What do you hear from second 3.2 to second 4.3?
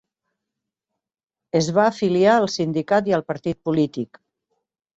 al partit polític.